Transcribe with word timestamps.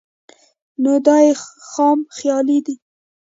نو 0.81 0.91
دا 1.05 1.17
ئې 1.27 1.31
خام 1.69 1.99
خيالي 2.15 2.57
ده 2.65 2.73